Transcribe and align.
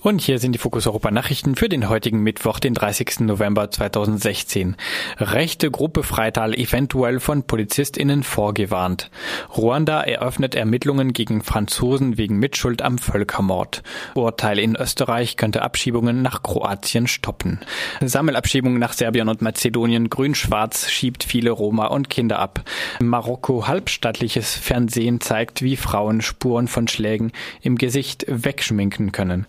Und 0.00 0.20
hier 0.20 0.38
sind 0.38 0.52
die 0.52 0.58
Fokus 0.58 0.86
Europa 0.86 1.10
Nachrichten 1.10 1.56
für 1.56 1.68
den 1.68 1.88
heutigen 1.88 2.22
Mittwoch, 2.22 2.60
den 2.60 2.72
30. 2.72 3.20
November 3.20 3.68
2016. 3.68 4.76
Rechte 5.18 5.72
Gruppe 5.72 6.04
Freital 6.04 6.54
eventuell 6.54 7.18
von 7.18 7.42
PolizistInnen 7.42 8.22
vorgewarnt. 8.22 9.10
Ruanda 9.56 10.00
eröffnet 10.02 10.54
Ermittlungen 10.54 11.12
gegen 11.12 11.42
Franzosen 11.42 12.16
wegen 12.16 12.38
Mitschuld 12.38 12.80
am 12.80 12.98
Völkermord. 12.98 13.82
Urteil 14.14 14.60
in 14.60 14.76
Österreich 14.76 15.36
könnte 15.36 15.62
Abschiebungen 15.62 16.22
nach 16.22 16.44
Kroatien 16.44 17.08
stoppen. 17.08 17.58
Sammelabschiebungen 18.00 18.78
nach 18.78 18.92
Serbien 18.92 19.28
und 19.28 19.42
Mazedonien. 19.42 20.10
Grün-Schwarz 20.10 20.90
schiebt 20.90 21.24
viele 21.24 21.50
Roma 21.50 21.86
und 21.86 22.08
Kinder 22.08 22.38
ab. 22.38 22.62
Marokko 23.00 23.66
halbstaatliches 23.66 24.54
Fernsehen 24.54 25.20
zeigt, 25.20 25.60
wie 25.62 25.76
Frauen 25.76 26.20
Spuren 26.20 26.68
von 26.68 26.86
Schlägen 26.86 27.32
im 27.62 27.76
Gesicht 27.76 28.24
wegschminken 28.28 29.10
können. 29.10 29.44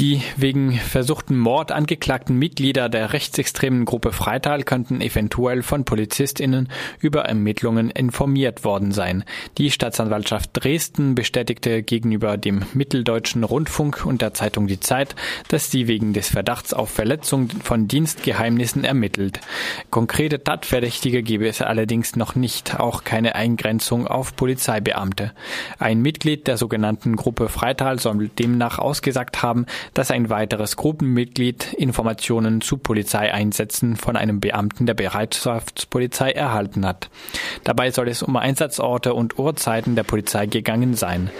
Die 0.00 0.22
wegen 0.38 0.72
versuchten 0.72 1.38
Mord 1.38 1.72
angeklagten 1.72 2.34
Mitglieder 2.34 2.88
der 2.88 3.12
rechtsextremen 3.12 3.84
Gruppe 3.84 4.12
Freital 4.12 4.62
könnten 4.62 5.02
eventuell 5.02 5.62
von 5.62 5.84
PolizistInnen 5.84 6.70
über 7.00 7.26
Ermittlungen 7.26 7.90
informiert 7.90 8.64
worden 8.64 8.92
sein. 8.92 9.24
Die 9.58 9.70
Staatsanwaltschaft 9.70 10.52
Dresden 10.54 11.14
bestätigte 11.14 11.82
gegenüber 11.82 12.38
dem 12.38 12.62
Mitteldeutschen 12.72 13.44
Rundfunk 13.44 14.06
und 14.06 14.22
der 14.22 14.32
Zeitung 14.32 14.68
Die 14.68 14.80
Zeit, 14.80 15.14
dass 15.48 15.70
sie 15.70 15.86
wegen 15.86 16.14
des 16.14 16.30
Verdachts 16.30 16.72
auf 16.72 16.88
Verletzung 16.88 17.50
von 17.62 17.86
Dienstgeheimnissen 17.86 18.84
ermittelt. 18.84 19.40
Konkrete 19.90 20.42
Tatverdächtige 20.42 21.22
gebe 21.22 21.46
es 21.46 21.60
allerdings 21.60 22.16
noch 22.16 22.34
nicht, 22.34 22.80
auch 22.80 23.04
keine 23.04 23.34
Eingrenzung 23.34 24.06
auf 24.06 24.34
Polizeibeamte. 24.34 25.32
Ein 25.78 26.00
Mitglied 26.00 26.46
der 26.46 26.56
sogenannten 26.56 27.16
Gruppe 27.16 27.50
Freital 27.50 27.98
soll 27.98 28.28
demnach 28.28 28.78
ausgesagt 28.78 29.42
haben, 29.42 29.66
dass 29.94 30.10
ein 30.10 30.30
weiteres 30.30 30.76
Gruppenmitglied 30.76 31.72
Informationen 31.74 32.60
zu 32.60 32.76
Polizeieinsätzen 32.76 33.96
von 33.96 34.16
einem 34.16 34.40
Beamten 34.40 34.86
der 34.86 34.94
Bereitschaftspolizei 34.94 36.32
erhalten 36.32 36.86
hat. 36.86 37.10
Dabei 37.64 37.90
soll 37.90 38.08
es 38.08 38.22
um 38.22 38.36
Einsatzorte 38.36 39.14
und 39.14 39.38
Uhrzeiten 39.38 39.96
der 39.96 40.04
Polizei 40.04 40.46
gegangen 40.46 40.94
sein. 40.94 41.30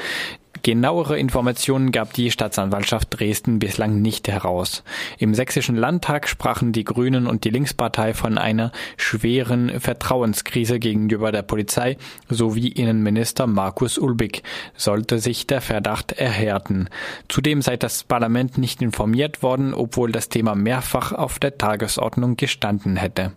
Genauere 0.62 1.18
Informationen 1.18 1.90
gab 1.90 2.12
die 2.12 2.30
Staatsanwaltschaft 2.30 3.08
Dresden 3.18 3.58
bislang 3.58 4.02
nicht 4.02 4.28
heraus. 4.28 4.82
Im 5.18 5.34
sächsischen 5.34 5.74
Landtag 5.74 6.28
sprachen 6.28 6.72
die 6.72 6.84
Grünen 6.84 7.26
und 7.26 7.44
die 7.44 7.50
Linkspartei 7.50 8.12
von 8.12 8.36
einer 8.36 8.70
schweren 8.98 9.80
Vertrauenskrise 9.80 10.78
gegenüber 10.78 11.32
der 11.32 11.42
Polizei 11.42 11.96
sowie 12.28 12.68
Innenminister 12.68 13.46
Markus 13.46 13.96
Ulbig, 13.96 14.42
sollte 14.76 15.18
sich 15.18 15.46
der 15.46 15.62
Verdacht 15.62 16.12
erhärten. 16.12 16.90
Zudem 17.28 17.62
sei 17.62 17.78
das 17.78 18.04
Parlament 18.04 18.58
nicht 18.58 18.82
informiert 18.82 19.42
worden, 19.42 19.72
obwohl 19.72 20.12
das 20.12 20.28
Thema 20.28 20.54
mehrfach 20.54 21.12
auf 21.12 21.38
der 21.38 21.56
Tagesordnung 21.56 22.36
gestanden 22.36 22.96
hätte. 22.96 23.32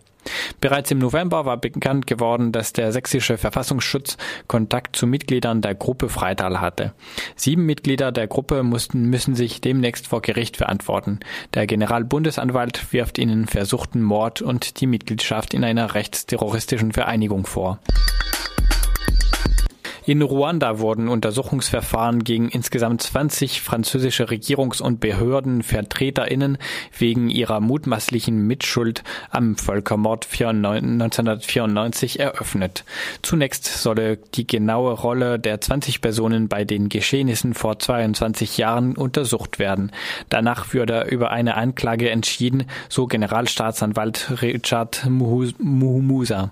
Bereits 0.64 0.90
im 0.90 0.96
November 0.96 1.44
war 1.44 1.58
bekannt 1.58 2.06
geworden, 2.06 2.50
dass 2.50 2.72
der 2.72 2.90
sächsische 2.90 3.36
Verfassungsschutz 3.36 4.16
Kontakt 4.48 4.96
zu 4.96 5.06
Mitgliedern 5.06 5.60
der 5.60 5.74
Gruppe 5.74 6.08
Freital 6.08 6.58
hatte. 6.62 6.94
Sieben 7.36 7.66
Mitglieder 7.66 8.12
der 8.12 8.28
Gruppe 8.28 8.62
mussten, 8.62 9.10
müssen 9.10 9.34
sich 9.34 9.60
demnächst 9.60 10.06
vor 10.06 10.22
Gericht 10.22 10.56
verantworten. 10.56 11.20
Der 11.52 11.66
Generalbundesanwalt 11.66 12.94
wirft 12.94 13.18
ihnen 13.18 13.46
versuchten 13.46 14.00
Mord 14.00 14.40
und 14.40 14.80
die 14.80 14.86
Mitgliedschaft 14.86 15.52
in 15.52 15.64
einer 15.64 15.92
rechtsterroristischen 15.94 16.92
Vereinigung 16.92 17.44
vor. 17.44 17.78
In 20.06 20.20
Ruanda 20.20 20.80
wurden 20.80 21.08
Untersuchungsverfahren 21.08 22.24
gegen 22.24 22.50
insgesamt 22.50 23.00
20 23.00 23.62
französische 23.62 24.28
Regierungs- 24.28 24.82
und 24.82 25.00
Behördenvertreterinnen 25.00 26.58
wegen 26.98 27.30
ihrer 27.30 27.60
mutmaßlichen 27.60 28.46
Mitschuld 28.46 29.02
am 29.30 29.56
Völkermord 29.56 30.28
1994 30.30 32.20
eröffnet. 32.20 32.84
Zunächst 33.22 33.64
solle 33.64 34.18
die 34.34 34.46
genaue 34.46 34.92
Rolle 34.92 35.38
der 35.38 35.62
20 35.62 36.02
Personen 36.02 36.48
bei 36.48 36.64
den 36.66 36.90
Geschehnissen 36.90 37.54
vor 37.54 37.78
22 37.78 38.58
Jahren 38.58 38.96
untersucht 38.96 39.58
werden. 39.58 39.90
Danach 40.28 40.74
würde 40.74 41.06
über 41.10 41.30
eine 41.30 41.54
Anklage 41.54 42.10
entschieden, 42.10 42.64
so 42.90 43.06
Generalstaatsanwalt 43.06 44.42
Richard 44.42 45.06
Muhumusa. 45.08 46.50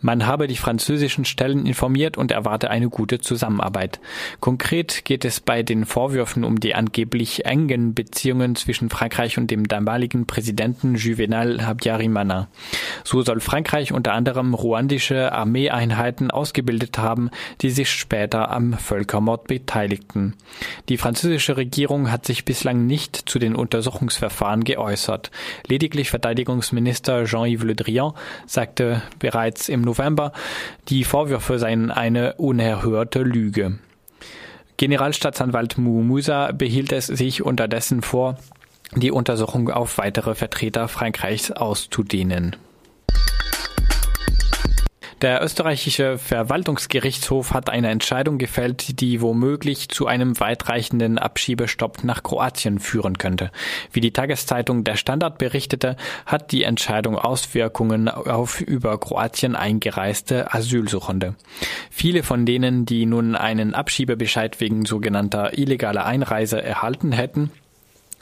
Man 0.00 0.26
habe 0.26 0.48
die 0.48 0.56
französischen 0.56 1.24
Stellen 1.24 1.66
informiert 1.66 2.16
und 2.16 2.32
erwarte 2.64 2.70
eine 2.70 2.88
gute 2.88 3.20
Zusammenarbeit. 3.20 4.00
Konkret 4.40 5.04
geht 5.04 5.24
es 5.24 5.40
bei 5.40 5.62
den 5.62 5.84
Vorwürfen 5.84 6.44
um 6.44 6.60
die 6.60 6.74
angeblich 6.74 7.44
engen 7.44 7.94
Beziehungen 7.94 8.56
zwischen 8.56 8.90
Frankreich 8.90 9.38
und 9.38 9.50
dem 9.50 9.68
damaligen 9.68 10.26
Präsidenten 10.26 10.94
Juvenal 10.94 11.66
Habyarimana. 11.66 12.48
So 13.04 13.22
soll 13.22 13.40
Frankreich 13.40 13.92
unter 13.92 14.12
anderem 14.12 14.54
ruandische 14.54 15.32
Armeeeinheiten 15.32 16.30
ausgebildet 16.30 16.98
haben, 16.98 17.30
die 17.60 17.70
sich 17.70 17.90
später 17.90 18.50
am 18.50 18.74
Völkermord 18.74 19.46
beteiligten. 19.46 20.34
Die 20.88 20.96
französische 20.96 21.56
Regierung 21.56 22.10
hat 22.10 22.26
sich 22.26 22.44
bislang 22.44 22.86
nicht 22.86 23.16
zu 23.28 23.38
den 23.38 23.54
Untersuchungsverfahren 23.54 24.64
geäußert. 24.64 25.30
Lediglich 25.66 26.10
Verteidigungsminister 26.10 27.24
Jean-Yves 27.24 27.64
Le 27.64 27.74
Drian 27.74 28.12
sagte 28.46 29.02
bereits 29.18 29.68
im 29.68 29.82
November, 29.82 30.32
die 30.88 31.04
Vorwürfe 31.04 31.58
seien 31.58 31.90
eine 31.90 32.34
unerhörte 32.54 33.24
Lüge. 33.24 33.80
Generalstaatsanwalt 34.76 35.76
Musa 35.76 36.52
behielt 36.52 36.92
es 36.92 37.08
sich 37.08 37.42
unterdessen 37.42 38.00
vor, 38.00 38.38
die 38.94 39.10
Untersuchung 39.10 39.70
auf 39.70 39.98
weitere 39.98 40.36
Vertreter 40.36 40.86
Frankreichs 40.86 41.50
auszudehnen. 41.50 42.54
Der 45.24 45.42
österreichische 45.42 46.18
Verwaltungsgerichtshof 46.18 47.54
hat 47.54 47.70
eine 47.70 47.88
Entscheidung 47.88 48.36
gefällt, 48.36 49.00
die 49.00 49.22
womöglich 49.22 49.88
zu 49.88 50.06
einem 50.06 50.38
weitreichenden 50.38 51.16
Abschiebestopp 51.16 52.04
nach 52.04 52.22
Kroatien 52.22 52.78
führen 52.78 53.16
könnte. 53.16 53.50
Wie 53.90 54.02
die 54.02 54.12
Tageszeitung 54.12 54.84
Der 54.84 54.96
Standard 54.96 55.38
berichtete, 55.38 55.96
hat 56.26 56.52
die 56.52 56.64
Entscheidung 56.64 57.16
Auswirkungen 57.16 58.10
auf 58.10 58.60
über 58.60 59.00
Kroatien 59.00 59.56
eingereiste 59.56 60.52
Asylsuchende. 60.52 61.36
Viele 61.88 62.22
von 62.22 62.44
denen, 62.44 62.84
die 62.84 63.06
nun 63.06 63.34
einen 63.34 63.72
Abschiebebescheid 63.72 64.60
wegen 64.60 64.84
sogenannter 64.84 65.56
illegaler 65.56 66.04
Einreise 66.04 66.62
erhalten 66.62 67.12
hätten, 67.12 67.50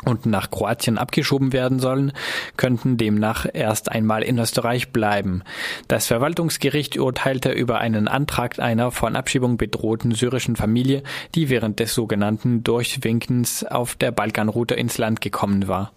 und 0.04 0.26
nach 0.26 0.50
Kroatien 0.50 0.98
abgeschoben 0.98 1.52
werden 1.52 1.78
sollen, 1.78 2.12
könnten 2.56 2.96
demnach 2.96 3.46
erst 3.52 3.90
einmal 3.90 4.22
in 4.22 4.38
Österreich 4.38 4.90
bleiben. 4.90 5.42
Das 5.88 6.06
Verwaltungsgericht 6.06 6.98
urteilte 6.98 7.52
über 7.52 7.78
einen 7.78 8.08
Antrag 8.08 8.58
einer 8.58 8.90
von 8.90 9.16
Abschiebung 9.16 9.56
bedrohten 9.56 10.12
syrischen 10.12 10.56
Familie, 10.56 11.02
die 11.34 11.50
während 11.50 11.78
des 11.78 11.94
sogenannten 11.94 12.64
Durchwinkens 12.64 13.64
auf 13.64 13.94
der 13.94 14.10
Balkanroute 14.10 14.74
ins 14.74 14.98
Land 14.98 15.20
gekommen 15.20 15.68
war. 15.68 15.92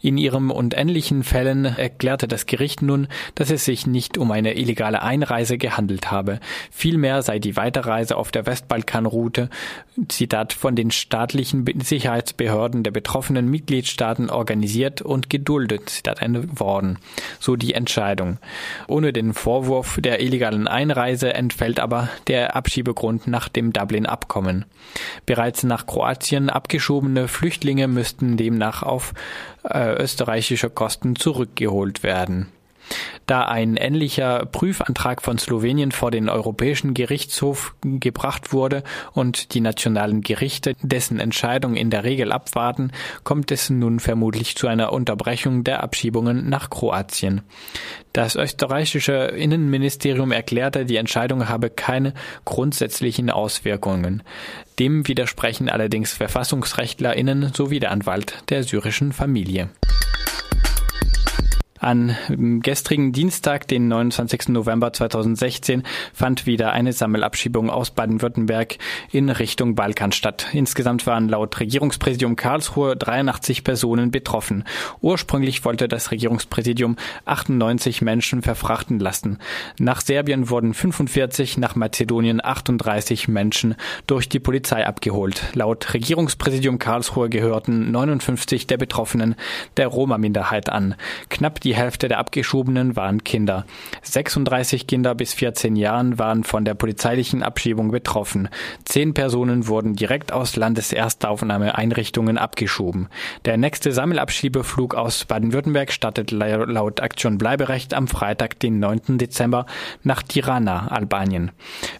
In 0.00 0.18
ihrem 0.18 0.50
und 0.50 0.76
ähnlichen 0.76 1.24
Fällen 1.24 1.64
erklärte 1.64 2.28
das 2.28 2.46
Gericht 2.46 2.82
nun, 2.82 3.08
dass 3.34 3.50
es 3.50 3.64
sich 3.64 3.86
nicht 3.86 4.18
um 4.18 4.30
eine 4.30 4.56
illegale 4.56 5.02
Einreise 5.02 5.58
gehandelt 5.58 6.10
habe. 6.10 6.40
Vielmehr 6.70 7.22
sei 7.22 7.38
die 7.38 7.56
Weiterreise 7.56 8.16
auf 8.16 8.30
der 8.30 8.46
Westbalkanroute, 8.46 9.48
Zitat, 10.08 10.52
von 10.52 10.76
den 10.76 10.90
staatlichen 10.90 11.64
Sicherheitsbehörden 11.82 12.82
der 12.82 12.90
betroffenen 12.90 13.37
einzelnen 13.38 13.50
Mitgliedstaaten 13.50 14.30
organisiert 14.30 15.02
und 15.02 15.30
geduldet 15.30 16.02
worden. 16.58 16.98
So 17.38 17.56
die 17.56 17.74
Entscheidung. 17.74 18.38
Ohne 18.88 19.12
den 19.12 19.32
Vorwurf 19.34 19.98
der 20.00 20.20
illegalen 20.20 20.66
Einreise 20.66 21.34
entfällt 21.34 21.80
aber 21.80 22.08
der 22.26 22.56
Abschiebegrund 22.56 23.26
nach 23.26 23.48
dem 23.48 23.72
Dublin-Abkommen. 23.72 24.64
Bereits 25.26 25.62
nach 25.62 25.86
Kroatien 25.86 26.50
abgeschobene 26.50 27.28
Flüchtlinge 27.28 27.88
müssten 27.88 28.36
demnach 28.36 28.82
auf 28.82 29.14
äh, 29.64 29.94
österreichische 30.02 30.70
Kosten 30.70 31.14
zurückgeholt 31.14 32.02
werden. 32.02 32.48
Da 33.26 33.46
ein 33.46 33.76
ähnlicher 33.76 34.46
Prüfantrag 34.46 35.20
von 35.22 35.38
Slowenien 35.38 35.92
vor 35.92 36.10
den 36.10 36.28
Europäischen 36.28 36.94
Gerichtshof 36.94 37.74
gebracht 37.82 38.52
wurde 38.52 38.82
und 39.12 39.54
die 39.54 39.60
nationalen 39.60 40.22
Gerichte 40.22 40.74
dessen 40.80 41.20
Entscheidung 41.20 41.76
in 41.76 41.90
der 41.90 42.04
Regel 42.04 42.32
abwarten, 42.32 42.90
kommt 43.24 43.52
es 43.52 43.68
nun 43.68 44.00
vermutlich 44.00 44.56
zu 44.56 44.66
einer 44.66 44.92
Unterbrechung 44.92 45.62
der 45.64 45.82
Abschiebungen 45.82 46.48
nach 46.48 46.70
Kroatien. 46.70 47.42
Das 48.12 48.34
österreichische 48.34 49.12
Innenministerium 49.12 50.32
erklärte, 50.32 50.86
die 50.86 50.96
Entscheidung 50.96 51.48
habe 51.48 51.70
keine 51.70 52.14
grundsätzlichen 52.44 53.30
Auswirkungen. 53.30 54.22
Dem 54.78 55.06
widersprechen 55.06 55.68
allerdings 55.68 56.14
Verfassungsrechtlerinnen 56.14 57.52
sowie 57.52 57.80
der 57.80 57.90
Anwalt 57.90 58.42
der 58.48 58.64
syrischen 58.64 59.12
Familie. 59.12 59.68
An 61.80 62.16
gestrigen 62.62 63.12
Dienstag, 63.12 63.68
den 63.68 63.88
29. 63.88 64.48
November 64.48 64.92
2016, 64.92 65.84
fand 66.12 66.44
wieder 66.44 66.72
eine 66.72 66.92
Sammelabschiebung 66.92 67.70
aus 67.70 67.90
Baden-Württemberg 67.92 68.78
in 69.12 69.30
Richtung 69.30 69.76
Balkan 69.76 70.10
statt. 70.10 70.48
Insgesamt 70.52 71.06
waren 71.06 71.28
laut 71.28 71.60
Regierungspräsidium 71.60 72.34
Karlsruhe 72.34 72.96
83 72.96 73.62
Personen 73.62 74.10
betroffen. 74.10 74.64
Ursprünglich 75.00 75.64
wollte 75.64 75.86
das 75.86 76.10
Regierungspräsidium 76.10 76.96
98 77.26 78.02
Menschen 78.02 78.42
verfrachten 78.42 78.98
lassen. 78.98 79.38
Nach 79.78 80.00
Serbien 80.00 80.50
wurden 80.50 80.74
45, 80.74 81.58
nach 81.58 81.76
Mazedonien 81.76 82.44
38 82.44 83.28
Menschen 83.28 83.76
durch 84.06 84.28
die 84.28 84.40
Polizei 84.40 84.84
abgeholt. 84.84 85.42
Laut 85.54 85.94
Regierungspräsidium 85.94 86.78
Karlsruhe 86.78 87.28
gehörten 87.28 87.92
59 87.92 88.66
der 88.66 88.78
Betroffenen 88.78 89.36
der 89.76 89.86
Roma-Minderheit 89.86 90.70
an. 90.70 90.96
Knapp 91.28 91.60
die 91.60 91.67
Hälfte 91.74 92.08
der 92.08 92.18
Abgeschobenen 92.18 92.96
waren 92.96 93.24
Kinder. 93.24 93.64
36 94.02 94.86
Kinder 94.86 95.14
bis 95.14 95.34
14 95.34 95.76
Jahren 95.76 96.18
waren 96.18 96.44
von 96.44 96.64
der 96.64 96.74
polizeilichen 96.74 97.42
Abschiebung 97.42 97.90
betroffen. 97.90 98.48
Zehn 98.84 99.14
Personen 99.14 99.66
wurden 99.66 99.94
direkt 99.94 100.32
aus 100.32 100.56
Landeserstaufnahmeeinrichtungen 100.56 102.38
abgeschoben. 102.38 103.08
Der 103.44 103.56
nächste 103.56 103.92
Sammelabschiebeflug 103.92 104.94
aus 104.94 105.24
Baden-Württemberg 105.24 105.92
startet 105.92 106.30
laut 106.30 107.00
Aktion 107.00 107.38
Bleiberecht 107.38 107.94
am 107.94 108.08
Freitag, 108.08 108.60
den 108.60 108.78
9. 108.78 109.18
Dezember 109.18 109.66
nach 110.02 110.22
Tirana, 110.22 110.88
Albanien. 110.88 111.50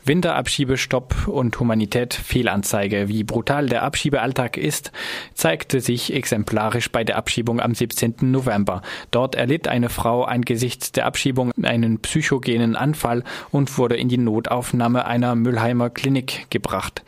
Winterabschiebestopp 0.04 1.28
und 1.28 1.58
Humanität 1.58 2.14
Fehlanzeige. 2.14 3.08
Wie 3.08 3.24
brutal 3.24 3.66
der 3.66 3.82
Abschiebealltag 3.82 4.56
ist, 4.56 4.92
zeigte 5.34 5.80
sich 5.80 6.12
exemplarisch 6.12 6.90
bei 6.90 7.04
der 7.04 7.16
Abschiebung 7.16 7.60
am 7.60 7.74
17. 7.74 8.14
November. 8.20 8.82
Dort 9.10 9.34
erlitt 9.34 9.57
erlitt 9.58 9.68
eine 9.68 9.88
Frau 9.88 10.22
angesichts 10.22 10.92
der 10.92 11.06
Abschiebung 11.06 11.50
einen 11.62 11.98
psychogenen 11.98 12.76
Anfall 12.76 13.24
und 13.50 13.76
wurde 13.76 13.96
in 13.96 14.08
die 14.08 14.18
Notaufnahme 14.18 15.04
einer 15.04 15.34
Müllheimer 15.34 15.90
Klinik 15.90 16.46
gebracht. 16.50 17.02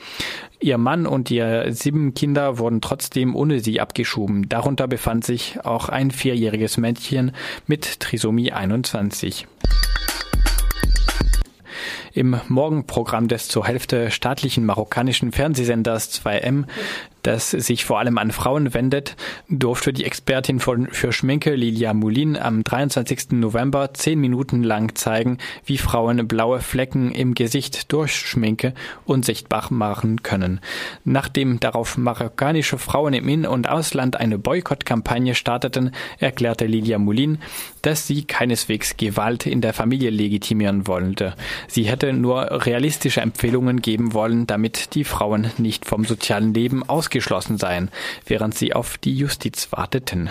Ihr 0.58 0.76
Mann 0.76 1.06
und 1.06 1.30
ihre 1.30 1.72
sieben 1.72 2.12
Kinder 2.12 2.58
wurden 2.58 2.80
trotzdem 2.80 3.36
ohne 3.36 3.60
sie 3.60 3.80
abgeschoben. 3.80 4.48
Darunter 4.48 4.88
befand 4.88 5.24
sich 5.24 5.58
auch 5.64 5.88
ein 5.88 6.10
vierjähriges 6.10 6.76
Mädchen 6.76 7.32
mit 7.68 8.00
Trisomie 8.00 8.52
21. 8.52 9.46
Im 12.12 12.40
Morgenprogramm 12.48 13.28
des 13.28 13.46
zur 13.46 13.66
Hälfte 13.66 14.10
staatlichen 14.10 14.66
marokkanischen 14.66 15.30
Fernsehsenders 15.30 16.20
2M 16.20 16.64
das 17.22 17.50
sich 17.50 17.84
vor 17.84 17.98
allem 17.98 18.18
an 18.18 18.30
Frauen 18.30 18.74
wendet, 18.74 19.16
durfte 19.48 19.92
die 19.92 20.04
Expertin 20.04 20.60
für 20.60 21.12
Schminke 21.12 21.54
Lilia 21.54 21.94
Moulin 21.94 22.36
am 22.36 22.64
23. 22.64 23.32
November 23.32 23.92
zehn 23.94 24.20
Minuten 24.20 24.62
lang 24.62 24.94
zeigen, 24.94 25.38
wie 25.64 25.78
Frauen 25.78 26.26
blaue 26.26 26.60
Flecken 26.60 27.12
im 27.12 27.34
Gesicht 27.34 27.92
durch 27.92 28.14
Schminke 28.14 28.74
unsichtbar 29.04 29.66
machen 29.70 30.22
können. 30.22 30.60
Nachdem 31.04 31.60
darauf 31.60 31.98
marokkanische 31.98 32.78
Frauen 32.78 33.12
im 33.12 33.28
In- 33.28 33.46
und 33.46 33.68
Ausland 33.68 34.16
eine 34.16 34.38
Boykottkampagne 34.38 35.34
starteten, 35.34 35.92
erklärte 36.18 36.66
Lilia 36.66 36.98
Moulin, 36.98 37.38
dass 37.82 38.06
sie 38.06 38.24
keineswegs 38.24 38.96
Gewalt 38.96 39.46
in 39.46 39.60
der 39.60 39.72
Familie 39.72 40.10
legitimieren 40.10 40.86
wollte. 40.86 41.34
Sie 41.68 41.84
hätte 41.84 42.12
nur 42.12 42.64
realistische 42.66 43.20
Empfehlungen 43.20 43.82
geben 43.82 44.14
wollen, 44.14 44.46
damit 44.46 44.94
die 44.94 45.04
Frauen 45.04 45.50
nicht 45.58 45.84
vom 45.84 46.04
sozialen 46.04 46.54
Leben 46.54 46.88
aus 46.88 47.09
ausgeschlossen 47.10 47.58
seien, 47.58 47.90
während 48.24 48.54
sie 48.54 48.72
auf 48.72 48.96
die 48.96 49.16
Justiz 49.16 49.72
warteten. 49.72 50.30